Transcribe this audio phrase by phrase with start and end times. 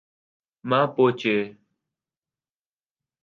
[0.65, 1.37] Mapuche